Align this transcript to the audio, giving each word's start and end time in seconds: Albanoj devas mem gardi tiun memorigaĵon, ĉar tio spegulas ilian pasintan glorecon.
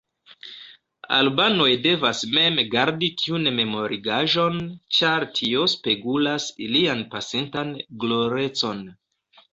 Albanoj 1.17 1.67
devas 1.83 2.21
mem 2.37 2.57
gardi 2.71 3.09
tiun 3.23 3.45
memorigaĵon, 3.59 4.57
ĉar 5.01 5.29
tio 5.41 5.69
spegulas 5.77 6.51
ilian 6.69 7.05
pasintan 7.13 7.75
glorecon. 8.05 8.87